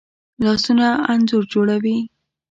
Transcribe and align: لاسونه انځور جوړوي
لاسونه 0.43 0.87
انځور 1.11 1.43
جوړوي 1.53 1.97